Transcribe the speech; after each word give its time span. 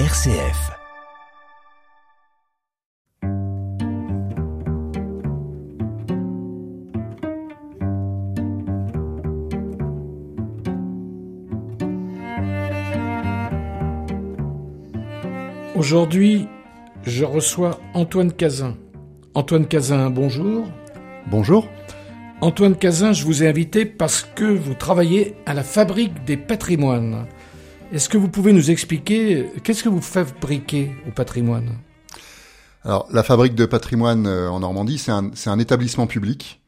RCF. 0.00 0.72
Aujourd'hui, 15.76 16.48
je 17.04 17.24
reçois 17.24 17.78
Antoine 17.94 18.32
Cazin. 18.32 18.76
Antoine 19.34 19.68
Cazin, 19.68 20.10
bonjour. 20.10 20.66
Bonjour. 21.28 21.68
Antoine 22.40 22.74
Cazin, 22.74 23.12
je 23.12 23.24
vous 23.24 23.44
ai 23.44 23.48
invité 23.48 23.84
parce 23.84 24.28
que 24.34 24.44
vous 24.44 24.74
travaillez 24.74 25.36
à 25.46 25.54
la 25.54 25.62
fabrique 25.62 26.24
des 26.24 26.36
patrimoines. 26.36 27.28
Est-ce 27.94 28.08
que 28.08 28.18
vous 28.18 28.28
pouvez 28.28 28.52
nous 28.52 28.72
expliquer 28.72 29.46
qu'est-ce 29.62 29.84
que 29.84 29.88
vous 29.88 30.00
fabriquez 30.00 30.90
au 31.06 31.12
patrimoine? 31.12 31.78
Alors, 32.82 33.06
la 33.12 33.22
fabrique 33.22 33.54
de 33.54 33.66
patrimoine 33.66 34.26
euh, 34.26 34.50
en 34.50 34.58
Normandie, 34.58 34.98
c'est 34.98 35.12
un, 35.12 35.30
un, 35.46 35.58
établissement 35.60 36.08
public 36.08 36.60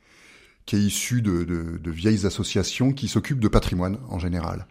qui 0.66 0.76
est 0.76 0.78
issu 0.78 1.22
de, 1.22 1.42
de, 1.42 1.78
de 1.82 1.90
vieilles 1.90 2.26
associations 2.26 2.92
qui 2.92 3.08
s'occupent 3.08 3.40
de 3.40 3.48
patrimoine 3.48 3.98
en 4.08 4.20
général. 4.20 4.68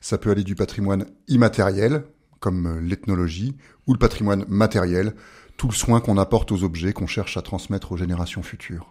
Ça 0.00 0.18
peut 0.18 0.32
aller 0.32 0.42
du 0.42 0.56
patrimoine 0.56 1.06
immatériel, 1.28 2.02
comme 2.40 2.66
euh, 2.66 2.80
l'ethnologie, 2.80 3.54
ou 3.86 3.92
le 3.92 3.98
patrimoine 4.00 4.44
matériel, 4.48 5.14
tout 5.56 5.68
le 5.68 5.74
soin 5.74 6.00
qu'on 6.00 6.18
apporte 6.18 6.50
aux 6.50 6.64
objets 6.64 6.92
qu'on 6.92 7.06
cherche 7.06 7.36
à 7.36 7.42
transmettre 7.42 7.92
aux 7.92 7.96
générations 7.96 8.42
futures. 8.42 8.88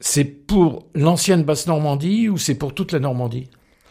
C'est 0.00 0.24
pour 0.24 0.88
l'ancienne 0.96 1.44
Basse-Normandie 1.44 2.28
ou 2.28 2.38
c'est 2.38 2.56
pour 2.56 2.74
toute 2.74 2.90
la 2.90 2.98
Normandie? 2.98 3.50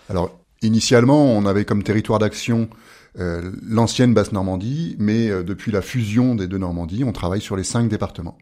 Alors, 0.09 0.39
initialement, 0.61 1.23
on 1.37 1.45
avait 1.45 1.65
comme 1.65 1.83
territoire 1.83 2.19
d'action 2.19 2.69
euh, 3.17 3.51
l'ancienne 3.63 4.13
Basse-Normandie, 4.13 4.95
mais 4.99 5.29
euh, 5.29 5.43
depuis 5.43 5.71
la 5.71 5.81
fusion 5.81 6.35
des 6.35 6.47
deux 6.47 6.57
Normandies, 6.57 7.03
on 7.03 7.11
travaille 7.11 7.41
sur 7.41 7.55
les 7.55 7.63
cinq 7.63 7.89
départements. 7.89 8.37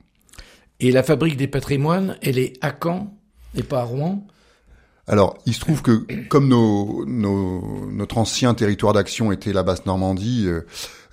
Et 0.80 0.92
la 0.92 1.04
fabrique 1.04 1.38
des 1.38 1.48
patrimoines, 1.48 2.18
elle 2.22 2.38
est 2.38 2.54
à 2.62 2.76
Caen 2.82 3.18
et 3.56 3.64
pas 3.64 3.82
à 3.82 3.84
Rouen? 3.84 4.28
Alors, 5.08 5.38
il 5.46 5.54
se 5.54 5.62
trouve 5.62 5.82
que 5.82 6.06
comme 6.28 6.50
nos, 6.50 7.06
nos, 7.06 7.90
notre 7.90 8.18
ancien 8.18 8.54
territoire 8.54 8.92
d'action 8.92 9.32
était 9.32 9.54
la 9.54 9.64
Basse-Normandie, 9.64 10.48
euh, 10.48 10.62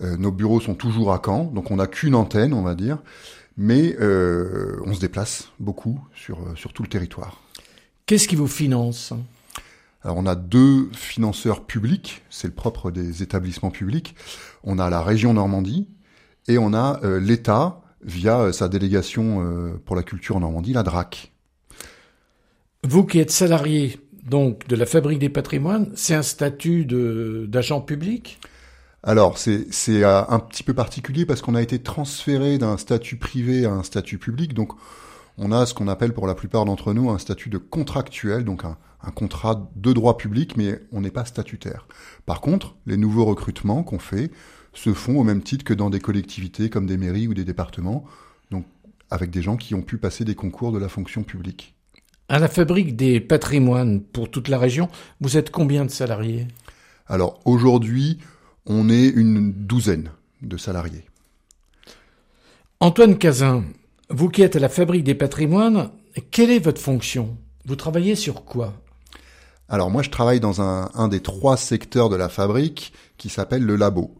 euh, 0.01 0.17
nos 0.17 0.33
bureaux 0.33 0.61
sont 0.61 0.75
toujours 0.75 1.13
à 1.13 1.23
Caen, 1.25 1.45
donc 1.45 1.71
on 1.71 1.77
n'a 1.77 1.87
qu'une 1.87 2.17
antenne, 2.17 2.53
on 2.53 2.63
va 2.63 2.75
dire, 2.75 2.99
mais 3.57 3.95
euh, 4.01 4.81
on 4.85 4.95
se 4.95 5.01
déplace 5.01 5.49
beaucoup 5.61 6.01
sur, 6.13 6.39
sur 6.57 6.73
tout 6.73 6.83
le 6.83 6.89
territoire. 6.89 7.41
Qu'est-ce 8.07 8.27
qui 8.27 8.35
vous 8.35 8.49
finance? 8.49 9.13
Alors 10.05 10.19
on 10.19 10.27
a 10.27 10.35
deux 10.35 10.91
financeurs 10.93 11.65
publics, 11.65 12.23
c'est 12.31 12.47
le 12.47 12.55
propre 12.55 12.91
des 12.91 13.23
établissements 13.23 13.71
publics. 13.71 14.15
On 14.63 14.79
a 14.79 14.91
la 14.91 15.03
région 15.03 15.35
Normandie 15.35 15.89
et 16.47 16.59
on 16.59 16.75
a 16.75 17.01
l'État 17.19 17.81
via 18.03 18.53
sa 18.53 18.69
délégation 18.69 19.79
pour 19.87 19.97
la 19.97 20.03
culture 20.03 20.37
en 20.37 20.41
Normandie, 20.41 20.75
la 20.75 20.83
DRAC. 20.83 21.33
Vous 22.83 23.05
qui 23.05 23.19
êtes 23.19 23.31
salarié 23.31 23.99
donc 24.25 24.67
de 24.69 24.77
la 24.77 24.85
Fabrique 24.85 25.19
des 25.19 25.31
patrimoines, 25.31 25.91
c'est 25.95 26.15
un 26.15 26.23
statut 26.23 26.85
d'agent 26.85 27.81
public? 27.81 28.39
Alors, 29.03 29.37
c'est 29.37 29.69
euh, 29.89 30.23
un 30.29 30.39
petit 30.39 30.63
peu 30.63 30.73
particulier 30.73 31.27
parce 31.27 31.43
qu'on 31.43 31.55
a 31.55 31.61
été 31.61 31.79
transféré 31.79 32.57
d'un 32.57 32.79
statut 32.79 33.17
privé 33.17 33.67
à 33.67 33.71
un 33.71 33.83
statut 33.83 34.17
public. 34.17 34.55
Donc, 34.55 34.73
on 35.39 35.53
a 35.53 35.67
ce 35.67 35.75
qu'on 35.75 35.89
appelle 35.89 36.13
pour 36.13 36.27
la 36.27 36.35
plupart 36.35 36.65
d'entre 36.65 36.93
nous 36.93 37.11
un 37.11 37.19
statut 37.19 37.51
de 37.51 37.59
contractuel, 37.59 38.45
donc 38.45 38.65
un, 38.65 38.77
un 39.03 39.11
contrat 39.11 39.69
de 39.77 39.93
droit 39.93 40.17
public, 40.17 40.57
mais 40.57 40.81
on 40.93 41.01
n'est 41.01 41.11
pas 41.11 41.25
statutaire. 41.25 41.87
Par 42.27 42.41
contre, 42.41 42.77
les 42.87 42.97
nouveaux 42.97 43.25
recrutements 43.25 43.83
qu'on 43.83 43.99
fait 43.99 44.31
se 44.73 44.93
font 44.93 45.19
au 45.19 45.25
même 45.25 45.43
titre 45.43 45.65
que 45.65 45.75
dans 45.75 45.91
des 45.91 46.01
collectivités 46.01 46.71
comme 46.71 46.87
des 46.87 46.97
mairies 46.97 47.29
ou 47.29 47.35
des 47.35 47.45
départements, 47.45 48.05
donc 48.51 48.65
avec 49.11 49.31
des 49.31 49.43
gens 49.43 49.57
qui 49.57 49.75
ont 49.75 49.83
pu 49.83 49.99
passer 49.99 50.25
des 50.25 50.35
concours 50.35 50.73
de 50.73 50.79
la 50.79 50.89
fonction 50.89 51.23
publique. 51.23 51.75
À 52.29 52.39
la 52.39 52.49
fabrique 52.49 52.97
des 52.97 53.21
patrimoines 53.21 54.01
pour 54.01 54.31
toute 54.31 54.49
la 54.49 54.59
région, 54.59 54.89
vous 55.21 55.37
êtes 55.37 55.51
combien 55.51 55.85
de 55.85 55.91
salariés? 55.91 56.49
Alors 57.07 57.39
aujourd'hui, 57.45 58.19
on 58.67 58.89
est 58.89 59.09
une 59.09 59.53
douzaine 59.53 60.11
de 60.41 60.57
salariés. 60.57 61.05
Antoine 62.81 63.19
Cazin, 63.19 63.65
vous 64.11 64.29
qui 64.29 64.43
êtes 64.43 64.57
à 64.57 64.61
la 64.61 64.69
fabrique 64.69 65.05
des 65.05 65.15
patrimoines, 65.15 65.91
quelle 66.31 66.51
est 66.51 66.59
votre 66.59 66.81
fonction? 66.81 67.37
Vous 67.65 67.77
travaillez 67.77 68.15
sur 68.15 68.45
quoi? 68.45 68.75
Alors 69.69 69.91
moi 69.91 70.03
je 70.03 70.11
travaille 70.11 70.41
dans 70.41 70.61
un, 70.61 71.09
des 71.09 71.21
trois 71.21 71.57
secteurs 71.57 72.11
de 72.11 72.17
la 72.17 72.29
fabrique 72.29 72.93
qui 73.17 73.29
s'appelle 73.29 73.65
le 73.65 73.77
labo. 73.77 74.15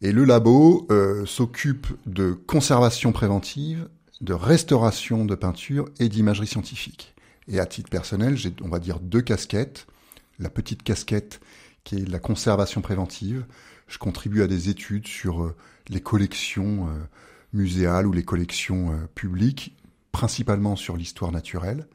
Et 0.00 0.10
le 0.10 0.24
labo 0.24 0.86
euh, 0.90 1.24
s'occupe 1.24 1.86
de 2.06 2.32
conservation 2.32 3.12
préventive, 3.12 3.88
de 4.20 4.32
restauration 4.34 5.24
de 5.24 5.36
peinture 5.36 5.88
et 6.00 6.08
d'imagerie 6.08 6.48
scientifique. 6.48 7.14
Et 7.46 7.60
à 7.60 7.66
titre 7.66 7.90
personnel, 7.90 8.36
j'ai, 8.36 8.52
on 8.62 8.68
va 8.68 8.80
dire, 8.80 8.98
deux 8.98 9.22
casquettes. 9.22 9.86
La 10.40 10.50
petite 10.50 10.82
casquette 10.82 11.40
qui 11.84 11.96
est 11.96 12.08
la 12.08 12.18
conservation 12.18 12.80
préventive. 12.80 13.44
Je 13.86 13.98
contribue 13.98 14.42
à 14.42 14.48
des 14.48 14.68
études 14.68 15.06
sur 15.06 15.42
euh, 15.42 15.54
les 15.88 16.00
collections 16.00 16.88
euh, 16.88 16.90
muséales 17.52 18.06
ou 18.06 18.12
les 18.12 18.24
collections 18.24 18.92
euh, 18.92 18.96
publiques, 19.14 19.76
principalement 20.12 20.76
sur 20.76 20.96
l'histoire 20.96 21.32
naturelle. 21.32 21.86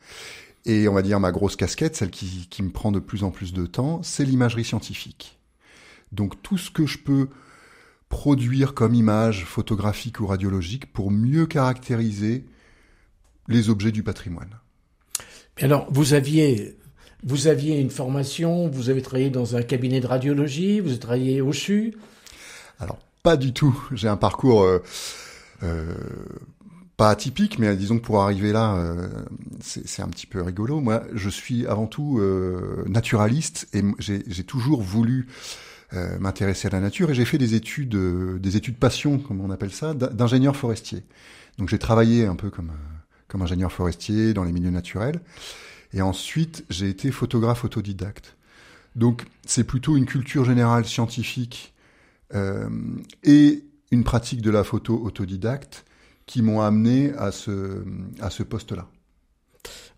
Et 0.66 0.88
on 0.88 0.94
va 0.94 1.02
dire 1.02 1.20
ma 1.20 1.32
grosse 1.32 1.56
casquette, 1.56 1.96
celle 1.96 2.12
qui, 2.12 2.48
qui 2.50 2.64
me 2.64 2.72
prend 2.72 2.92
de 2.92 3.00
plus 3.00 3.24
en 3.24 3.32
plus 3.32 3.54
de 3.54 3.66
temps, 3.66 4.02
c'est 4.04 4.26
l'imagerie 4.26 4.66
scientifique. 4.66 5.40
Donc 6.12 6.42
tout 6.42 6.58
ce 6.58 6.72
que 6.72 6.86
je 6.86 6.98
peux 6.98 7.30
produire 8.10 8.74
comme 8.74 8.94
image 8.94 9.46
photographique 9.46 10.20
ou 10.20 10.28
radiologique 10.28 10.92
pour 10.92 11.12
mieux 11.12 11.46
caractériser 11.46 12.46
les 13.48 13.70
objets 13.70 13.92
du 13.92 14.04
patrimoine. 14.04 14.60
Alors, 15.60 15.88
vous 15.90 16.14
aviez, 16.14 16.78
vous 17.24 17.48
aviez 17.48 17.80
une 17.80 17.90
formation, 17.90 18.68
vous 18.68 18.90
avez 18.90 19.02
travaillé 19.02 19.30
dans 19.30 19.56
un 19.56 19.64
cabinet 19.64 20.00
de 20.00 20.08
radiologie, 20.08 20.80
vous 20.80 20.90
avez 20.90 21.00
travaillé 21.00 21.42
au 21.42 21.52
CHU? 21.52 21.96
Alors, 22.80 23.00
pas 23.24 23.38
du 23.38 23.54
tout. 23.54 23.78
J'ai 23.92 24.08
un 24.08 24.18
parcours 24.18 24.64
euh, 24.64 24.80
euh, 24.80 24.80
pas 26.98 27.12
atypique, 27.12 27.60
mais 27.60 27.76
disons 27.76 28.00
que 28.00 28.04
pour 28.04 28.22
arriver 28.22 28.52
là, 28.52 28.76
euh, 28.76 29.08
c'est 29.62 30.02
un 30.02 30.08
petit 30.08 30.26
peu 30.26 30.42
rigolo. 30.42 30.82
Moi, 30.82 31.04
je 31.14 31.30
suis 31.30 31.68
avant 31.68 31.86
tout 31.86 32.18
euh, 32.20 32.84
naturaliste 32.88 33.68
et 33.74 33.84
j'ai 34.00 34.44
toujours 34.44 34.82
voulu 34.82 35.28
euh, 35.94 36.18
m'intéresser 36.20 36.68
à 36.68 36.72
la 36.72 36.80
nature 36.80 37.12
et 37.12 37.14
j'ai 37.14 37.26
fait 37.26 37.38
des 37.38 37.54
études, 37.54 37.96
des 37.96 38.58
études 38.58 38.78
passion, 38.78 39.20
comme 39.20 39.42
on 39.42 39.52
appelle 39.52 39.72
ça, 39.72 39.94
d'ingénieur 39.94 40.56
forestier. 40.56 41.04
Donc 41.60 41.70
j'ai 41.70 41.80
travaillé 41.80 42.26
un 42.26 42.36
peu 42.36 42.50
comme 42.50 42.72
comme 43.28 43.42
ingénieur 43.42 43.72
forestier 43.72 44.34
dans 44.34 44.44
les 44.44 44.52
milieux 44.52 44.72
naturels. 44.72 45.20
Et 45.94 46.02
ensuite, 46.02 46.66
j'ai 46.70 46.90
été 46.90 47.12
photographe 47.12 47.66
autodidacte. 47.66 48.38
Donc, 48.96 49.26
c'est 49.46 49.64
plutôt 49.64 49.98
une 49.98 50.06
culture 50.06 50.46
générale 50.46 50.86
scientifique 50.86 51.74
euh, 52.34 52.70
et 53.24 53.64
une 53.92 54.04
pratique 54.04 54.42
de 54.42 54.52
la 54.52 54.64
photo 54.64 55.02
autodidacte 55.04 55.86
qui 56.26 56.42
m'ont 56.42 56.62
amené 56.62 57.14
à 57.14 57.32
ce, 57.32 57.86
à 58.20 58.30
ce 58.30 58.44
poste-là. 58.44 58.88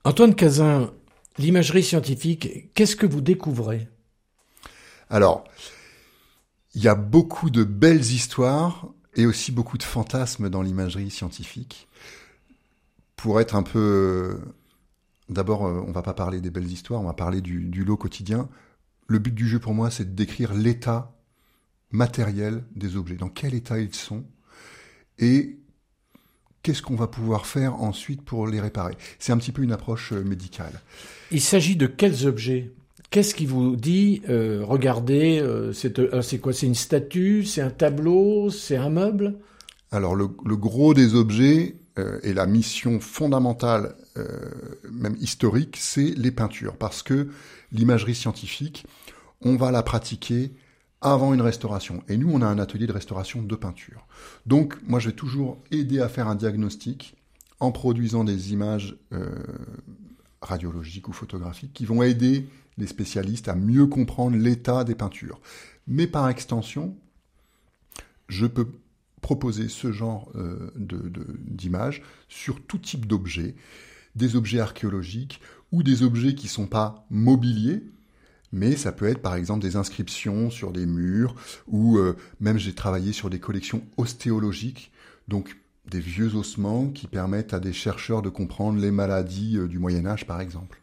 Antoine 0.04 0.36
Cazin, 0.36 0.92
l'imagerie 1.38 1.84
scientifique, 1.84 2.74
qu'est-ce 2.74 2.96
que 2.96 3.06
vous 3.06 3.22
découvrez? 3.22 3.88
Alors, 5.10 5.44
il 6.76 6.84
y 6.84 6.88
a 6.88 6.96
beaucoup 6.96 7.50
de 7.50 7.64
belles 7.64 8.02
histoires 8.02 8.88
et 9.16 9.26
aussi 9.26 9.52
beaucoup 9.52 9.78
de 9.78 9.84
fantasmes 9.84 10.50
dans 10.50 10.62
l'imagerie 10.62 11.10
scientifique 11.10 11.88
pour 13.16 13.42
être 13.42 13.56
un 13.56 13.64
peu... 13.64 14.40
D'abord, 15.28 15.68
euh, 15.68 15.84
on 15.86 15.92
va 15.92 16.02
pas 16.02 16.14
parler 16.14 16.42
des 16.42 16.50
belles 16.50 16.72
histoires, 16.72 17.02
on 17.02 17.06
va 17.06 17.14
parler 17.14 17.42
du, 17.42 17.84
lot 17.84 17.98
quotidien. 17.98 18.50
Le 19.08 19.20
but 19.20 19.34
du 19.34 19.48
jeu 19.48 19.60
pour 19.60 19.74
moi, 19.74 19.92
c'est 19.92 20.06
de 20.06 20.16
décrire 20.16 20.54
l'état 20.54 21.19
matériel 21.92 22.64
des 22.76 22.96
objets, 22.96 23.16
dans 23.16 23.30
quel 23.30 23.54
état 23.54 23.80
ils 23.80 23.94
sont, 23.94 24.24
et 25.18 25.58
qu'est-ce 26.64 26.82
qu'on 26.82 26.96
va 26.96 27.08
pouvoir 27.08 27.46
faire 27.46 27.76
ensuite 27.82 28.22
pour 28.22 28.48
les 28.48 28.60
réparer. 28.60 28.96
C'est 29.18 29.32
un 29.32 29.38
petit 29.38 29.52
peu 29.52 29.64
une 29.64 29.72
approche 29.72 30.14
euh, 30.14 30.24
médicale. 30.24 30.82
Il 31.32 31.42
s'agit 31.42 31.76
de 31.76 31.88
quels 31.88 32.28
objets? 32.28 32.72
Qu'est-ce 33.10 33.34
qui 33.34 33.48
vous 33.48 33.76
dit, 33.76 34.22
euh, 34.30 34.62
regardez, 34.64 35.44
c'est 35.74 36.40
quoi? 36.40 36.54
C'est 36.54 36.68
une 36.68 36.76
statue? 36.76 37.44
C'est 37.44 37.62
un 37.62 37.72
tableau? 37.72 38.52
C'est 38.52 38.78
un 38.78 38.92
meuble? 38.92 39.36
Alors 39.92 40.16
le, 40.16 40.28
gros 40.28 40.94
des 40.94 41.16
objets, 41.16 41.76
euh, 41.98 42.20
et 42.24 42.34
la 42.34 42.46
mission 42.46 43.00
fondamentale, 43.00 43.96
euh, 44.18 44.26
même 44.92 45.18
historique, 45.20 45.78
c'est 45.80 46.14
les 46.16 46.32
peintures. 46.32 46.76
Parce 46.78 47.04
que 47.04 47.30
l'imagerie 47.72 48.16
scientifique, 48.16 48.86
on 49.42 49.56
va 49.56 49.72
la 49.72 49.84
pratiquer 49.84 50.52
avant 51.02 51.34
une 51.34 51.42
restauration. 51.42 52.04
Et 52.08 52.18
nous, 52.18 52.30
on 52.32 52.42
a 52.42 52.48
un 52.48 52.60
atelier 52.60 52.88
de 52.88 52.92
restauration 52.92 53.42
de 53.42 53.56
peinture. 53.56 54.06
Donc, 54.46 54.78
moi, 54.84 55.00
je 55.00 55.10
vais 55.10 55.16
toujours 55.16 55.58
aider 55.72 56.00
à 56.00 56.10
faire 56.10 56.28
un 56.28 56.36
diagnostic 56.36 57.16
en 57.60 57.72
produisant 57.72 58.24
des 58.24 58.54
images 58.54 58.98
euh, 59.14 59.30
radiologiques 60.42 61.08
ou 61.08 61.14
photographiques 61.14 61.74
qui 61.74 61.86
vont 61.86 62.04
aider 62.04 62.48
les 62.78 62.88
spécialistes 62.88 63.48
à 63.48 63.56
mieux 63.56 63.88
comprendre 63.88 64.38
l'état 64.38 64.84
des 64.84 64.96
peintures. 64.96 65.40
Mais 65.88 66.08
par 66.08 66.30
extension, 66.30 66.96
je 68.28 68.46
peux 68.46 68.68
proposer 69.22 69.68
ce 69.68 69.92
genre 69.92 70.32
euh, 70.36 70.72
d'image 70.76 72.04
sur 72.30 72.62
tout 72.62 72.78
type 72.78 73.06
d'objets, 73.06 73.56
des 74.16 74.36
objets 74.36 74.60
archéologiques 74.60 75.42
ou 75.72 75.84
des 75.84 76.04
objets 76.04 76.36
qui 76.36 76.46
ne 76.46 76.52
sont 76.52 76.68
pas 76.68 77.06
mobiliers, 77.10 77.84
mais 78.52 78.76
ça 78.76 78.92
peut 78.92 79.08
être 79.08 79.22
par 79.22 79.36
exemple 79.36 79.62
des 79.62 79.76
inscriptions 79.76 80.50
sur 80.50 80.72
des 80.72 80.86
murs, 80.86 81.36
ou 81.68 81.98
euh, 81.98 82.16
même 82.40 82.58
j'ai 82.58 82.74
travaillé 82.74 83.14
sur 83.14 83.30
des 83.30 83.40
collections 83.40 83.82
ostéologiques, 83.98 84.92
donc 85.28 85.58
des 85.90 86.00
vieux 86.00 86.36
ossements 86.36 86.88
qui 86.88 87.08
permettent 87.08 87.54
à 87.54 87.60
des 87.60 87.74
chercheurs 87.74 88.22
de 88.22 88.30
comprendre 88.30 88.80
les 88.80 88.92
maladies 88.92 89.58
euh, 89.58 89.68
du 89.68 89.80
Moyen 89.80 90.06
Âge 90.06 90.26
par 90.26 90.42
exemple. 90.42 90.80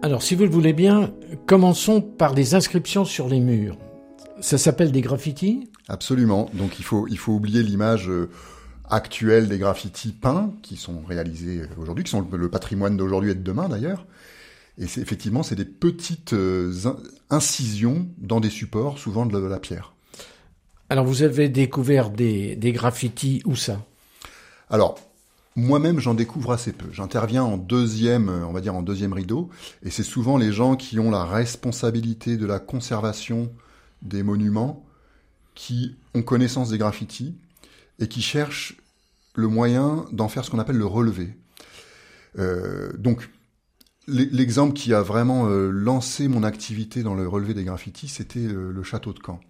Alors, 0.00 0.22
si 0.22 0.36
vous 0.36 0.44
le 0.44 0.50
voulez 0.50 0.72
bien, 0.72 1.12
commençons 1.44 2.00
par 2.00 2.32
des 2.32 2.54
inscriptions 2.54 3.04
sur 3.04 3.28
les 3.28 3.40
murs. 3.40 3.76
Ça 4.40 4.56
s'appelle 4.56 4.92
des 4.92 5.00
graffitis? 5.00 5.68
Absolument. 5.88 6.48
Donc, 6.54 6.78
il 6.78 6.84
faut, 6.84 7.08
il 7.08 7.18
faut 7.18 7.32
oublier 7.32 7.64
l'image 7.64 8.08
euh, 8.08 8.30
actuelle 8.90 9.48
des 9.48 9.58
graffitis 9.58 10.12
peints 10.12 10.52
qui 10.62 10.76
sont 10.76 11.02
réalisés 11.06 11.62
aujourd'hui, 11.78 12.04
qui 12.04 12.10
sont 12.10 12.26
le 12.30 12.48
patrimoine 12.48 12.96
d'aujourd'hui 12.96 13.30
et 13.30 13.34
de 13.34 13.42
demain 13.42 13.68
d'ailleurs. 13.68 14.06
Et 14.78 14.86
c'est 14.86 15.00
effectivement, 15.00 15.42
c'est 15.42 15.56
des 15.56 15.64
petites 15.64 16.32
euh, 16.34 16.72
incisions 17.30 18.06
dans 18.18 18.40
des 18.40 18.50
supports, 18.50 18.98
souvent 18.98 19.26
de 19.26 19.38
la 19.38 19.58
pierre. 19.58 19.92
Alors, 20.88 21.04
vous 21.04 21.22
avez 21.22 21.48
découvert 21.48 22.10
des, 22.10 22.56
des 22.56 22.72
graffitis 22.72 23.42
où 23.44 23.56
ça? 23.56 23.84
Alors, 24.70 24.98
moi-même, 25.56 25.98
j'en 25.98 26.14
découvre 26.14 26.52
assez 26.52 26.72
peu. 26.72 26.86
J'interviens 26.92 27.42
en 27.42 27.56
deuxième, 27.56 28.28
on 28.28 28.52
va 28.52 28.60
dire 28.60 28.74
en 28.74 28.82
deuxième 28.82 29.12
rideau, 29.12 29.50
et 29.82 29.90
c'est 29.90 30.04
souvent 30.04 30.38
les 30.38 30.52
gens 30.52 30.76
qui 30.76 31.00
ont 31.00 31.10
la 31.10 31.24
responsabilité 31.24 32.36
de 32.36 32.46
la 32.46 32.60
conservation 32.60 33.50
des 34.02 34.22
monuments 34.22 34.86
qui 35.54 35.96
ont 36.14 36.22
connaissance 36.22 36.70
des 36.70 36.78
graffitis 36.78 37.34
et 37.98 38.08
qui 38.08 38.22
cherchent 38.22 38.76
le 39.34 39.48
moyen 39.48 40.06
d'en 40.12 40.28
faire 40.28 40.44
ce 40.44 40.50
qu'on 40.50 40.58
appelle 40.58 40.76
le 40.76 40.86
relevé. 40.86 41.34
Euh, 42.38 42.92
donc, 42.96 43.28
l'exemple 44.06 44.74
qui 44.74 44.94
a 44.94 45.02
vraiment 45.02 45.48
euh, 45.48 45.70
lancé 45.70 46.28
mon 46.28 46.42
activité 46.42 47.02
dans 47.02 47.14
le 47.14 47.26
relevé 47.28 47.54
des 47.54 47.64
graffitis, 47.64 48.08
c'était 48.08 48.40
euh, 48.40 48.70
le 48.70 48.82
château 48.82 49.12
de 49.12 49.20
Caen. 49.24 49.40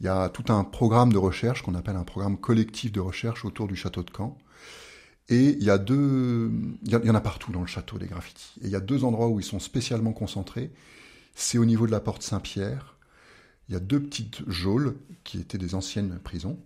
Il 0.00 0.06
y 0.06 0.08
a 0.08 0.28
tout 0.28 0.52
un 0.52 0.64
programme 0.64 1.12
de 1.12 1.18
recherche 1.18 1.62
qu'on 1.62 1.74
appelle 1.74 1.96
un 1.96 2.04
programme 2.04 2.36
collectif 2.36 2.90
de 2.90 3.00
recherche 3.00 3.44
autour 3.44 3.68
du 3.68 3.76
château 3.76 4.02
de 4.02 4.10
Caen 4.16 4.36
et 5.28 5.56
il 5.58 5.62
y 5.62 5.70
a 5.70 5.78
deux, 5.78 6.50
il 6.84 6.90
y 6.90 7.10
en 7.10 7.14
a 7.14 7.20
partout 7.20 7.52
dans 7.52 7.60
le 7.60 7.66
château 7.66 7.98
des 7.98 8.06
graffitis. 8.06 8.52
Et 8.60 8.66
il 8.66 8.70
y 8.70 8.76
a 8.76 8.80
deux 8.80 9.04
endroits 9.04 9.28
où 9.28 9.40
ils 9.40 9.44
sont 9.44 9.60
spécialement 9.60 10.12
concentrés. 10.12 10.72
C'est 11.34 11.58
au 11.58 11.64
niveau 11.64 11.86
de 11.86 11.92
la 11.92 12.00
porte 12.00 12.22
Saint-Pierre. 12.22 12.96
Il 13.68 13.72
y 13.72 13.76
a 13.76 13.80
deux 13.80 14.02
petites 14.02 14.48
geôles 14.50 14.96
qui 15.24 15.38
étaient 15.38 15.58
des 15.58 15.74
anciennes 15.74 16.18
prisons. 16.22 16.58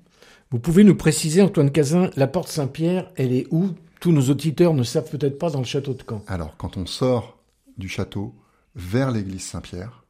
Vous 0.50 0.58
pouvez 0.58 0.84
nous 0.84 0.94
préciser, 0.94 1.42
Antoine 1.42 1.70
Cazin, 1.70 2.10
la 2.16 2.26
porte 2.26 2.48
Saint-Pierre, 2.48 3.10
elle 3.16 3.32
est 3.32 3.46
où? 3.50 3.70
Tous 4.00 4.12
nos 4.12 4.30
auditeurs 4.30 4.74
ne 4.74 4.82
savent 4.82 5.10
peut-être 5.10 5.38
pas 5.38 5.50
dans 5.50 5.58
le 5.58 5.64
château 5.64 5.94
de 5.94 6.02
Caen. 6.08 6.22
Alors, 6.28 6.56
quand 6.56 6.76
on 6.76 6.86
sort 6.86 7.38
du 7.78 7.88
château 7.88 8.34
vers 8.74 9.10
l'église 9.10 9.42
Saint-Pierre, 9.42 10.04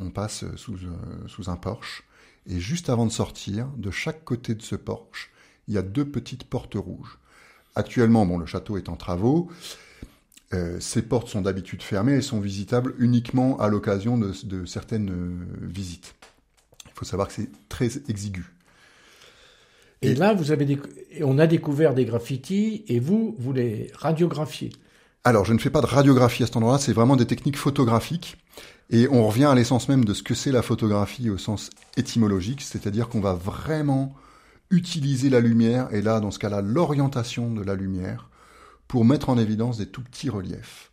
on 0.00 0.10
passe 0.10 0.44
sous, 0.56 0.74
euh, 0.74 1.28
sous 1.28 1.50
un 1.50 1.56
porche. 1.56 2.04
Et 2.46 2.60
juste 2.60 2.90
avant 2.90 3.06
de 3.06 3.12
sortir, 3.12 3.68
de 3.76 3.90
chaque 3.90 4.24
côté 4.24 4.54
de 4.54 4.62
ce 4.62 4.76
porche, 4.76 5.30
il 5.68 5.74
y 5.74 5.78
a 5.78 5.82
deux 5.82 6.04
petites 6.04 6.44
portes 6.44 6.74
rouges. 6.74 7.18
Actuellement, 7.74 8.26
bon, 8.26 8.38
le 8.38 8.46
château 8.46 8.76
est 8.76 8.88
en 8.88 8.96
travaux. 8.96 9.50
Euh, 10.52 10.78
ces 10.78 11.02
portes 11.02 11.28
sont 11.28 11.40
d'habitude 11.40 11.82
fermées 11.82 12.14
et 12.14 12.22
sont 12.22 12.40
visitables 12.40 12.94
uniquement 12.98 13.58
à 13.58 13.68
l'occasion 13.68 14.18
de, 14.18 14.64
certaines 14.66 15.10
euh, 15.10 15.46
visites. 15.62 16.14
Il 16.86 16.92
faut 16.94 17.04
savoir 17.04 17.28
que 17.28 17.34
c'est 17.34 17.50
très 17.68 17.90
exigu. 18.08 18.44
Et, 20.04 20.14
là, 20.14 20.34
vous 20.34 20.52
avez 20.52 20.78
on 21.22 21.38
a 21.38 21.46
découvert 21.46 21.94
des 21.94 22.04
graffitis 22.04 22.84
et 22.88 22.98
vous, 22.98 23.34
vous 23.38 23.52
les 23.52 23.90
radiographiez. 23.94 24.70
Alors, 25.24 25.44
je 25.44 25.52
ne 25.52 25.58
fais 25.58 25.70
pas 25.70 25.80
de 25.80 25.86
radiographie 25.86 26.42
à 26.42 26.46
cet 26.46 26.56
endroit-là, 26.56 26.78
c'est 26.78 26.92
vraiment 26.92 27.16
des 27.16 27.26
techniques 27.26 27.56
photographiques. 27.56 28.36
Et 28.90 29.08
on 29.10 29.26
revient 29.26 29.44
à 29.44 29.54
l'essence 29.54 29.88
même 29.88 30.04
de 30.04 30.12
ce 30.12 30.22
que 30.22 30.34
c'est 30.34 30.52
la 30.52 30.62
photographie 30.62 31.30
au 31.30 31.38
sens 31.38 31.70
étymologique, 31.96 32.60
c'est-à-dire 32.60 33.08
qu'on 33.08 33.20
va 33.20 33.32
vraiment 33.32 34.14
utiliser 34.70 35.30
la 35.30 35.40
lumière, 35.40 35.88
et 35.92 36.02
là, 36.02 36.20
dans 36.20 36.30
ce 36.30 36.38
cas-là, 36.38 36.60
l'orientation 36.60 37.50
de 37.50 37.62
la 37.62 37.74
lumière, 37.74 38.28
pour 38.88 39.04
mettre 39.04 39.30
en 39.30 39.38
évidence 39.38 39.78
des 39.78 39.86
tout 39.86 40.02
petits 40.02 40.28
reliefs. 40.28 40.90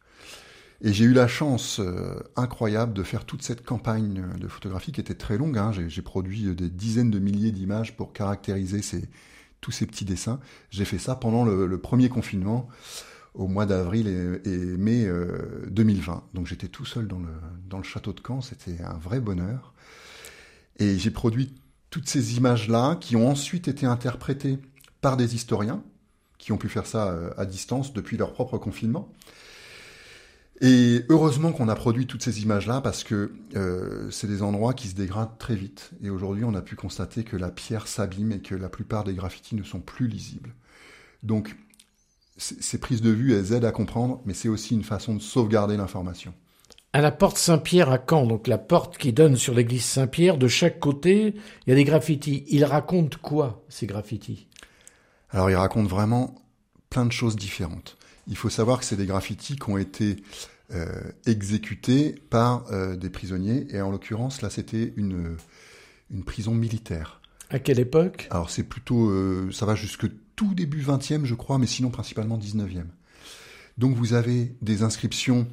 Et 0.83 0.93
j'ai 0.93 1.05
eu 1.05 1.13
la 1.13 1.27
chance 1.27 1.79
euh, 1.79 2.19
incroyable 2.35 2.93
de 2.93 3.03
faire 3.03 3.25
toute 3.25 3.43
cette 3.43 3.63
campagne 3.63 4.25
de 4.39 4.47
photographie 4.47 4.91
qui 4.91 4.99
était 4.99 5.13
très 5.13 5.37
longue. 5.37 5.57
Hein. 5.57 5.71
J'ai 5.71 6.01
produit 6.01 6.47
euh, 6.47 6.55
des 6.55 6.69
dizaines 6.69 7.11
de 7.11 7.19
milliers 7.19 7.51
d'images 7.51 7.95
pour 7.95 8.13
caractériser 8.13 8.81
tous 9.61 9.71
ces 9.71 9.85
petits 9.85 10.05
dessins. 10.05 10.39
J'ai 10.71 10.85
fait 10.85 10.97
ça 10.97 11.15
pendant 11.15 11.45
le, 11.45 11.77
premier 11.77 12.09
confinement 12.09 12.67
au 13.35 13.47
mois 13.47 13.67
d'avril 13.67 14.07
et, 14.43 14.49
mai 14.49 15.07
2020. 15.67 16.13
Euh, 16.13 16.19
Donc 16.33 16.47
j'étais 16.47 16.67
tout 16.67 16.85
seul 16.85 17.07
dans 17.07 17.19
le, 17.77 17.83
château 17.83 18.11
de 18.11 18.21
Caen. 18.25 18.41
C'était 18.41 18.81
un 18.81 18.97
vrai 18.97 19.19
bonheur. 19.19 19.75
Et 20.79 20.97
j'ai 20.97 21.11
produit 21.11 21.53
toutes 21.91 22.09
ces 22.09 22.37
images-là 22.37 22.97
qui 22.99 23.15
ont 23.15 23.29
ensuite 23.29 23.67
été 23.67 23.85
interprétées 23.85 24.57
par 24.99 25.15
des 25.15 25.35
historiens 25.35 25.83
qui 26.39 26.51
ont 26.51 26.57
pu 26.57 26.69
faire 26.69 26.87
ça 26.87 27.15
à 27.37 27.45
distance 27.45 27.93
depuis 27.93 28.17
leur 28.17 28.33
propre 28.33 28.57
confinement. 28.57 29.13
Et 30.63 31.05
heureusement 31.09 31.51
qu'on 31.51 31.69
a 31.69 31.75
produit 31.75 32.05
toutes 32.05 32.21
ces 32.21 32.43
images-là 32.43 32.81
parce 32.81 33.03
que 33.03 33.33
euh, 33.55 34.09
c'est 34.11 34.27
des 34.27 34.43
endroits 34.43 34.75
qui 34.75 34.87
se 34.87 34.95
dégradent 34.95 35.37
très 35.39 35.55
vite. 35.55 35.89
Et 36.03 36.11
aujourd'hui, 36.11 36.43
on 36.43 36.53
a 36.53 36.61
pu 36.61 36.75
constater 36.75 37.23
que 37.23 37.35
la 37.35 37.49
pierre 37.49 37.87
s'abîme 37.87 38.31
et 38.31 38.41
que 38.41 38.53
la 38.53 38.69
plupart 38.69 39.03
des 39.03 39.15
graffitis 39.15 39.55
ne 39.55 39.63
sont 39.63 39.79
plus 39.79 40.07
lisibles. 40.07 40.53
Donc, 41.23 41.55
ces 42.37 42.79
prises 42.79 43.01
de 43.01 43.09
vue, 43.09 43.33
elles 43.33 43.53
aident 43.53 43.65
à 43.65 43.71
comprendre, 43.71 44.21
mais 44.25 44.33
c'est 44.33 44.49
aussi 44.49 44.75
une 44.75 44.83
façon 44.83 45.15
de 45.15 45.21
sauvegarder 45.21 45.77
l'information 45.77 46.33
à 46.93 47.01
la 47.01 47.11
porte 47.11 47.37
Saint-Pierre 47.37 47.89
à 47.89 47.99
Caen, 48.05 48.25
donc 48.25 48.47
la 48.47 48.57
porte 48.57 48.97
qui 48.97 49.13
donne 49.13 49.37
sur 49.37 49.53
l'église 49.53 49.85
Saint-Pierre, 49.85 50.37
de 50.37 50.47
chaque 50.47 50.79
côté, 50.79 51.35
il 51.65 51.69
y 51.69 51.71
a 51.71 51.75
des 51.75 51.85
graffitis. 51.85 52.43
Ils 52.49 52.65
racontent 52.65 53.17
quoi, 53.21 53.63
ces 53.69 53.87
graffitis? 53.87 54.47
Alors, 55.29 55.49
ils 55.49 55.55
racontent 55.55 55.87
vraiment 55.87 56.35
plein 56.89 57.05
de 57.05 57.11
choses 57.11 57.37
différentes. 57.37 57.97
Il 58.27 58.37
faut 58.37 58.49
savoir 58.49 58.79
que 58.79 58.85
c'est 58.85 58.95
des 58.95 59.05
graffitis 59.05 59.55
qui 59.55 59.69
ont 59.69 59.77
été 59.77 60.17
euh, 60.73 61.01
exécutés 61.25 62.15
par 62.29 62.65
euh, 62.71 62.95
des 62.95 63.09
prisonniers, 63.09 63.67
et 63.69 63.81
en 63.81 63.91
l'occurrence, 63.91 64.41
là, 64.41 64.49
c'était 64.49 64.93
une, 64.95 65.35
une 66.11 66.23
prison 66.23 66.53
militaire. 66.53 67.21
À 67.49 67.59
quelle 67.59 67.79
époque? 67.79 68.27
Alors, 68.31 68.49
c'est 68.49 68.63
plutôt, 68.63 69.09
euh, 69.09 69.49
ça 69.51 69.65
va 69.65 69.75
jusque 69.75 70.07
tout 70.35 70.53
début 70.53 70.81
20e, 70.81 71.25
je 71.25 71.35
crois, 71.35 71.57
mais 71.57 71.67
sinon 71.67 71.89
principalement 71.89 72.37
19e. 72.37 72.85
Donc, 73.77 73.95
vous 73.95 74.13
avez 74.13 74.55
des 74.61 74.83
inscriptions 74.83 75.47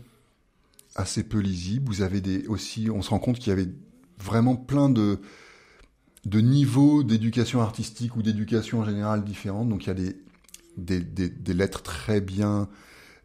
assez 0.95 1.23
peu 1.23 1.39
lisible. 1.39 1.87
Vous 1.89 2.03
avez 2.03 2.21
des 2.21 2.47
aussi, 2.47 2.89
on 2.91 3.03
se 3.03 3.11
rend 3.11 3.19
compte 3.19 3.39
qu'il 3.39 3.49
y 3.49 3.53
avait 3.53 3.69
vraiment 4.19 4.57
plein 4.57 4.91
de 4.91 5.21
de 6.25 6.41
niveaux 6.41 7.03
d'éducation 7.05 7.63
artistique 7.63 8.17
ou 8.17 8.23
d'éducation 8.23 8.81
en 8.81 8.85
général 8.85 9.25
différentes. 9.25 9.69
Donc 9.69 9.85
il 9.85 9.89
y 9.89 9.91
a 9.91 9.95
des 9.95 10.17
des, 10.79 11.55
lettres 11.55 11.83
très 11.83 12.21
bien 12.21 12.69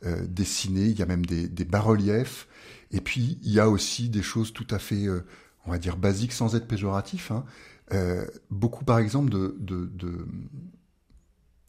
euh, 0.06 0.26
dessinées. 0.28 0.88
Il 0.88 1.00
y 1.00 1.02
a 1.02 1.06
même 1.06 1.26
des, 1.26 1.66
bas-reliefs. 1.66 2.48
Et 2.92 3.00
puis 3.00 3.40
il 3.42 3.52
y 3.52 3.60
a 3.60 3.70
aussi 3.70 4.10
des 4.10 4.22
choses 4.22 4.52
tout 4.52 4.68
à 4.70 4.80
fait, 4.80 5.08
euh, 5.08 5.26
on 5.66 5.72
va 5.72 5.78
dire 5.78 5.96
basiques 5.96 6.34
sans 6.34 6.56
être 6.56 6.68
péjoratif. 6.68 7.32
Hein. 7.32 7.46
Euh, 7.94 8.26
beaucoup 8.50 8.84
par 8.84 9.00
exemple 9.00 9.30
de, 9.30 9.56
de, 9.60 9.86
de 9.94 10.28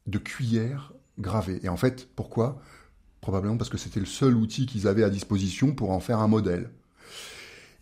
de 0.06 0.18
cuillères 0.18 0.92
gravées. 1.18 1.60
Et 1.62 1.68
en 1.68 1.76
fait, 1.76 2.08
pourquoi? 2.14 2.60
Probablement 3.20 3.56
parce 3.56 3.70
que 3.70 3.78
c'était 3.78 4.00
le 4.00 4.06
seul 4.06 4.34
outil 4.34 4.66
qu'ils 4.66 4.86
avaient 4.86 5.04
à 5.04 5.10
disposition 5.10 5.74
pour 5.74 5.92
en 5.92 6.00
faire 6.00 6.18
un 6.18 6.28
modèle. 6.28 6.70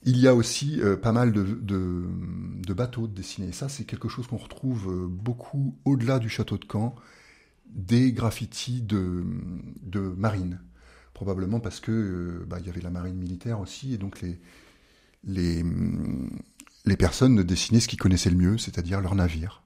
Il 0.05 0.19
y 0.19 0.29
a 0.29 0.35
aussi 0.35 0.81
pas 1.03 1.13
mal 1.13 1.33
de, 1.33 1.43
de, 1.43 2.75
bateaux 2.75 3.09
dessinés. 3.09 3.53
Ça, 3.53 3.69
c'est 3.69 3.85
quelque 3.85 4.09
chose 4.09 4.27
qu'on 4.29 4.37
retrouve 4.37 5.09
beaucoup 5.09 5.77
au-delà 5.85 6.21
du 6.21 6.29
château 6.29 6.59
de 6.59 6.65
Caen, 6.71 6.95
des 7.75 8.13
graffitis 8.13 8.83
de, 8.83 9.25
de 9.83 10.01
marine. 10.01 10.61
Probablement 11.15 11.61
parce 11.61 11.81
que 11.81 11.93
euh, 11.93 12.45
bah, 12.47 12.59
il 12.61 12.67
y 12.67 12.69
avait 12.69 12.81
la 12.81 12.91
marine 12.91 13.17
militaire 13.17 13.61
aussi, 13.61 13.95
et 13.95 13.99
donc 13.99 14.21
les, 14.21 14.41
les, 15.25 15.63
les 16.85 16.97
personnes 16.97 17.43
dessinaient 17.43 17.81
ce 17.81 17.89
qu'ils 17.89 17.99
connaissaient 17.99 18.31
le 18.31 18.37
mieux, 18.37 18.59
c'est-à-dire 18.59 19.01
leurs 19.01 19.15
navires. 19.15 19.63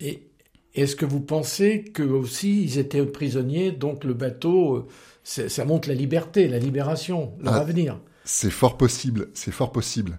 Et 0.00 0.30
est-ce 0.74 0.96
que 0.96 1.04
vous 1.04 1.20
pensez 1.20 1.84
que 1.84 2.02
aussi 2.02 2.64
ils 2.64 2.78
étaient 2.78 3.04
prisonniers, 3.04 3.70
donc 3.72 4.04
le 4.04 4.14
bateau, 4.14 4.88
ça 5.22 5.64
montre 5.64 5.88
la 5.88 5.94
liberté, 5.94 6.48
la 6.48 6.58
libération, 6.58 7.34
leur 7.40 7.54
ah, 7.54 7.60
avenir? 7.60 8.00
C'est 8.24 8.50
fort 8.50 8.76
possible, 8.76 9.28
c'est 9.34 9.52
fort 9.52 9.70
possible. 9.72 10.18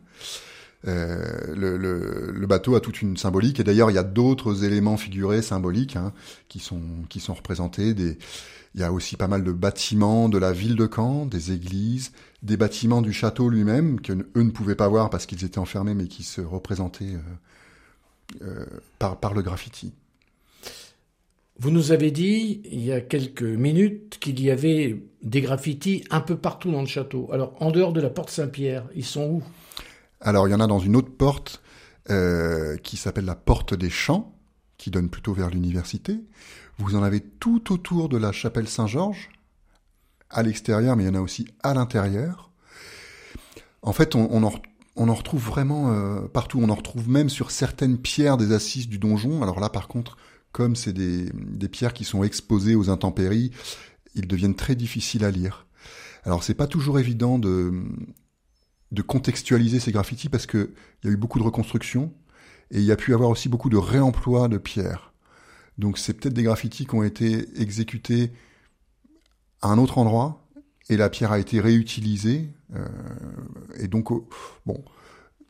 Euh, 0.86 1.56
le, 1.56 2.46
bateau 2.46 2.76
a 2.76 2.82
toute 2.82 3.02
une 3.02 3.16
symbolique 3.16 3.60
et 3.62 3.64
d'ailleurs 3.64 3.90
il 3.90 3.94
y 3.94 4.00
a 4.00 4.04
d'autres 4.04 4.66
éléments 4.66 4.98
figurés 4.98 5.42
symboliques 5.42 5.96
hein, 5.96 6.12
qui 6.50 6.60
sont 6.60 6.82
qui 7.08 7.22
sont 7.22 7.34
représentés 7.34 7.94
des 7.94 8.18
Il 8.76 8.82
y 8.82 8.84
a 8.84 8.92
aussi 8.92 9.16
pas 9.16 9.30
mal 9.30 9.44
de 9.46 9.52
bâtiments 9.54 10.28
de 10.28 10.38
la 10.38 10.52
ville 10.52 10.76
de 10.76 10.90
Caen, 10.94 11.26
des 11.26 11.54
églises, 11.54 12.12
des 12.42 12.58
bâtiments 12.58 13.02
du 13.02 13.14
château 13.14 13.50
lui-même, 13.50 14.02
que 14.02 14.14
eux 14.14 14.44
ne 14.44 14.52
pouvaient 14.52 14.76
pas 14.76 14.90
voir 14.90 15.10
parce 15.10 15.26
qu'ils 15.26 15.46
étaient 15.46 15.60
enfermés, 15.60 15.94
mais 15.94 16.08
qui 16.08 16.24
se 16.24 16.42
représentaient 16.42 17.14
euh, 17.14 18.42
euh, 18.42 18.66
par, 19.00 19.20
par 19.20 19.34
le 19.34 19.42
graffiti. 19.42 19.94
Vous 21.60 21.70
nous 21.70 21.92
avez 21.92 22.10
dit, 22.10 22.62
il 22.66 22.84
y 22.84 22.92
a 22.92 23.00
quelques 23.00 23.44
minutes, 23.44 24.18
qu'il 24.20 24.42
y 24.42 24.50
avait 24.50 25.04
des 25.22 25.42
graffitis 25.42 26.04
un 26.10 26.20
peu 26.20 26.36
partout 26.36 26.72
dans 26.72 26.82
le 26.82 26.88
château. 26.88 27.30
Alors, 27.32 27.56
en 27.60 27.70
dehors 27.70 27.94
de 27.94 28.02
la 28.02 28.10
porte 28.10 28.32
Saint-Pierre, 28.32 28.86
ils 28.96 29.06
sont 29.06 29.26
où? 29.26 29.44
Alors, 30.26 30.48
il 30.48 30.52
y 30.52 30.54
en 30.54 30.62
a 30.62 30.68
dans 30.68 30.80
une 30.80 30.96
autre 30.96 31.12
porte 31.12 31.62
euh, 32.10 32.78
qui 32.78 32.96
s'appelle 32.96 33.26
la 33.26 33.36
porte 33.36 33.74
des 33.74 33.90
champs, 33.90 34.34
qui 34.78 34.90
donne 34.90 35.10
plutôt 35.10 35.34
vers 35.34 35.50
l'université. 35.50 36.24
Vous 36.78 36.96
en 36.96 37.04
avez 37.04 37.20
tout 37.20 37.74
autour 37.74 38.08
de 38.08 38.18
la 38.18 38.32
chapelle 38.32 38.70
Saint-Georges, 38.70 39.30
à 40.30 40.42
l'extérieur, 40.42 40.96
mais 40.96 41.04
il 41.04 41.08
y 41.08 41.10
en 41.10 41.16
a 41.16 41.22
aussi 41.22 41.46
à 41.62 41.74
l'intérieur. 41.74 42.52
En 43.82 43.92
fait, 43.92 44.16
on, 44.16 44.44
en, 44.44 45.14
retrouve 45.14 45.44
vraiment 45.44 45.92
euh, 45.92 46.22
partout. 46.22 46.60
On 46.62 46.70
en 46.70 46.76
retrouve 46.76 47.10
même 47.10 47.30
sur 47.30 47.52
certaines 47.52 47.98
pierres 47.98 48.38
des 48.38 48.54
assises 48.54 48.88
du 48.88 49.00
donjon. 49.00 49.44
Alors 49.44 49.60
là, 49.60 49.68
par 49.68 49.90
contre, 49.90 50.16
comme 50.54 50.78
c'est 50.78 50.94
des, 50.94 51.30
des, 51.34 51.68
pierres 51.68 51.94
qui 51.94 52.06
sont 52.06 52.24
exposées 52.24 52.76
aux 52.76 52.90
intempéries, 52.90 53.52
ils 54.16 54.28
deviennent 54.28 54.56
très 54.56 54.76
difficiles 54.76 55.26
à 55.26 55.32
lire. 55.32 55.68
Alors 56.24 56.46
c'est 56.46 56.54
pas 56.54 56.68
toujours 56.68 56.98
évident 56.98 57.38
de, 57.40 57.74
de 58.94 59.02
contextualiser 59.02 59.80
ces 59.80 59.92
graffitis 59.92 60.30
parce 60.30 60.46
que 60.46 60.72
il 61.04 61.08
y 61.08 61.10
a 61.10 61.14
eu 61.14 61.18
beaucoup 61.18 61.40
de 61.40 61.44
reconstructions 61.44 62.14
et 62.72 62.78
il 62.78 62.86
y 62.86 62.92
a 62.92 62.96
pu 62.96 63.14
avoir 63.14 63.30
aussi 63.30 63.50
beaucoup 63.50 63.70
de 63.70 63.78
réemploi 63.78 64.48
de 64.48 64.58
pierres. 64.58 65.14
Donc 65.78 65.98
c'est 65.98 66.14
peut-être 66.14 66.36
des 66.36 66.44
graffitis 66.44 66.86
qui 66.86 66.96
ont 66.96 67.04
été 67.04 67.48
exécutés 67.60 68.32
à 69.62 69.70
un 69.70 69.80
autre 69.80 69.98
endroit 69.98 70.46
et 70.90 70.98
la 70.98 71.10
pierre 71.10 71.32
a 71.32 71.40
été 71.40 71.60
réutilisée. 71.60 72.50
Euh, 72.76 72.88
et 73.80 73.88
donc 73.88 74.10
bon, 74.66 74.84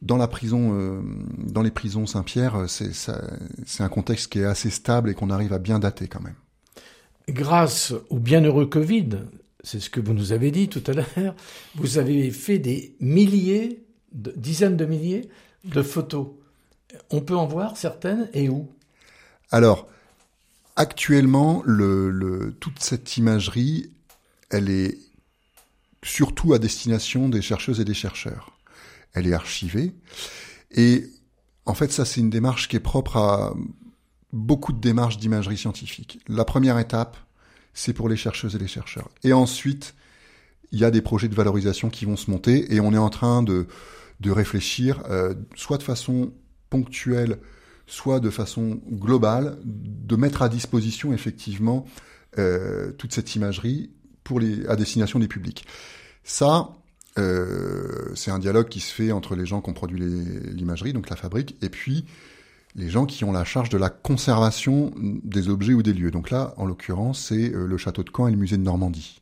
dans 0.02 0.18
la 0.18 0.30
prison, 0.30 0.72
euh, 0.74 1.02
dans 1.38 1.62
les 1.62 1.72
prisons 1.72 2.06
Saint-Pierre, 2.06 2.66
c'est 2.68 3.84
un 3.84 3.90
contexte 3.90 4.32
qui 4.32 4.40
est 4.40 4.46
assez 4.46 4.70
stable 4.70 5.10
et 5.10 5.14
qu'on 5.14 5.30
arrive 5.30 5.52
à 5.52 5.60
bien 5.60 5.80
dater 5.80 6.08
quand 6.08 6.22
même. 6.22 6.36
Grâce 7.28 7.94
au 8.10 8.20
bienheureux 8.20 8.68
Covid, 8.68 9.20
c'est 9.64 9.80
ce 9.80 9.90
que 9.90 10.00
vous 10.00 10.14
nous 10.14 10.32
avez 10.32 10.52
dit 10.52 10.70
tout 10.70 10.84
à 10.88 10.94
l'heure, 10.94 11.36
vous 11.76 11.98
avez 11.98 12.32
fait 12.32 12.60
des 12.60 12.96
milliers, 13.00 13.84
dizaines 14.12 14.78
de 14.78 14.86
milliers 14.86 15.30
de 15.64 15.82
photos. 15.82 16.28
On 17.10 17.22
peut 17.22 17.36
en 17.36 17.48
voir 17.48 17.78
certaines 17.78 18.30
et 18.34 18.50
où? 18.50 18.70
Alors, 19.50 19.88
actuellement, 20.76 21.64
le, 21.66 22.10
le, 22.10 22.54
toute 22.60 22.80
cette 22.80 23.18
imagerie, 23.18 23.90
elle 24.50 24.70
est 24.70 24.98
surtout 26.04 26.54
à 26.54 26.60
destination 26.60 27.30
des 27.30 27.42
chercheuses 27.42 27.80
et 27.80 27.86
des 27.86 27.94
chercheurs 27.94 28.54
elle 29.14 29.28
est 29.28 29.34
archivée. 29.34 29.94
Et 30.72 31.10
en 31.66 31.74
fait, 31.74 31.92
ça, 31.92 32.06
c'est 32.06 32.20
une 32.20 32.30
démarche 32.30 32.68
qui 32.68 32.76
est 32.76 32.82
propre 32.82 33.18
à 33.18 33.54
beaucoup 34.32 34.74
de 34.74 34.80
démarches 34.80 35.18
d'imagerie 35.18 35.58
scientifique. 35.58 36.20
La 36.28 36.46
première 36.46 36.80
étape, 36.80 37.18
c'est 37.74 37.94
pour 37.94 38.10
les 38.10 38.18
chercheuses 38.18 38.56
et 38.56 38.60
les 38.60 38.68
chercheurs. 38.68 39.10
Et 39.24 39.34
ensuite, 39.34 39.96
il 40.72 40.80
y 40.80 40.86
a 40.86 40.92
des 40.92 41.02
projets 41.02 41.28
de 41.28 41.36
valorisation 41.36 41.90
qui 41.90 42.06
vont 42.06 42.18
se 42.18 42.30
monter 42.30 42.74
et 42.74 42.80
on 42.80 42.94
est 42.94 42.98
en 42.98 43.10
train 43.10 43.44
de, 43.44 43.68
de 44.20 44.32
réfléchir, 44.32 45.04
euh, 45.10 45.34
soit 45.56 45.78
de 45.78 45.84
façon 45.84 46.34
ponctuelle, 46.70 47.40
soit 47.86 48.20
de 48.20 48.30
façon 48.30 48.82
globale, 48.90 49.58
de 49.64 50.16
mettre 50.16 50.42
à 50.42 50.50
disposition 50.50 51.14
effectivement 51.14 51.86
euh, 52.40 52.92
toute 52.94 53.14
cette 53.14 53.36
imagerie 53.36 53.92
pour 54.24 54.40
les, 54.40 54.66
à 54.68 54.76
destination 54.76 55.20
des 55.20 55.28
publics. 55.28 55.66
Ça, 56.24 56.70
euh, 57.20 58.12
c'est 58.16 58.32
un 58.32 58.40
dialogue 58.40 58.70
qui 58.70 58.80
se 58.80 58.92
fait 58.92 59.12
entre 59.12 59.36
les 59.36 59.46
gens 59.46 59.62
qui 59.62 59.70
ont 59.70 59.74
produit 59.74 60.00
l'imagerie, 60.00 60.94
donc 60.94 61.10
la 61.10 61.16
fabrique, 61.16 61.56
et 61.62 61.70
puis 61.70 62.06
les 62.76 62.90
gens 62.90 63.06
qui 63.06 63.24
ont 63.24 63.32
la 63.32 63.44
charge 63.44 63.70
de 63.70 63.78
la 63.78 63.90
conservation 63.90 64.92
des 64.96 65.50
objets 65.50 65.74
ou 65.74 65.84
des 65.84 65.94
lieux. 65.94 66.12
Donc 66.12 66.30
là, 66.32 66.54
en 66.58 66.66
l'occurrence, 66.66 67.28
c'est 67.28 67.54
euh, 67.54 67.68
le 67.68 67.78
château 67.78 68.04
de 68.04 68.10
Caen 68.16 68.28
et 68.28 68.32
le 68.32 68.38
musée 68.38 68.58
de 68.58 68.64
Normandie. 68.64 69.22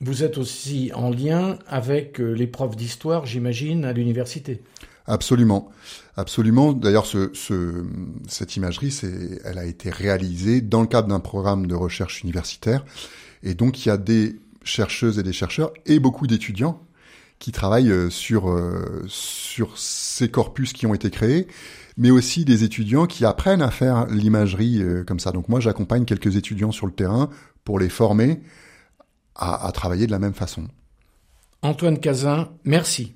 Vous 0.00 0.22
êtes 0.22 0.38
aussi 0.38 0.90
en 0.94 1.10
lien 1.10 1.58
avec 1.66 2.20
euh, 2.20 2.32
les 2.32 2.46
profs 2.46 2.76
d'histoire, 2.76 3.26
j'imagine, 3.26 3.84
à 3.84 3.92
l'université. 3.92 4.62
Absolument, 5.06 5.70
absolument. 6.16 6.72
D'ailleurs, 6.72 7.06
ce, 7.06 7.30
ce, 7.32 7.84
cette 8.28 8.56
imagerie, 8.56 8.90
c'est, 8.90 9.40
elle 9.44 9.58
a 9.58 9.64
été 9.64 9.90
réalisée 9.90 10.60
dans 10.60 10.82
le 10.82 10.86
cadre 10.86 11.08
d'un 11.08 11.20
programme 11.20 11.66
de 11.66 11.74
recherche 11.74 12.22
universitaire, 12.22 12.84
et 13.42 13.54
donc 13.54 13.84
il 13.84 13.88
y 13.88 13.92
a 13.92 13.96
des 13.96 14.38
chercheuses 14.64 15.18
et 15.18 15.22
des 15.22 15.32
chercheurs 15.32 15.72
et 15.86 15.98
beaucoup 15.98 16.26
d'étudiants 16.26 16.82
qui 17.38 17.52
travaillent 17.52 17.90
euh, 17.90 18.10
sur 18.10 18.50
euh, 18.50 19.04
sur 19.06 19.78
ces 19.78 20.30
corpus 20.30 20.72
qui 20.72 20.86
ont 20.86 20.94
été 20.94 21.10
créés, 21.10 21.46
mais 21.96 22.10
aussi 22.10 22.44
des 22.44 22.64
étudiants 22.64 23.06
qui 23.06 23.24
apprennent 23.24 23.62
à 23.62 23.70
faire 23.70 24.06
l'imagerie 24.06 24.82
euh, 24.82 25.04
comme 25.04 25.20
ça. 25.20 25.30
Donc 25.30 25.48
moi, 25.48 25.60
j'accompagne 25.60 26.04
quelques 26.04 26.36
étudiants 26.36 26.72
sur 26.72 26.86
le 26.86 26.92
terrain 26.92 27.30
pour 27.64 27.78
les 27.78 27.88
former 27.88 28.40
à, 29.34 29.66
à 29.66 29.72
travailler 29.72 30.06
de 30.06 30.12
la 30.12 30.18
même 30.18 30.34
façon. 30.34 30.66
Antoine 31.62 31.98
Cazin, 31.98 32.48
merci. 32.64 33.14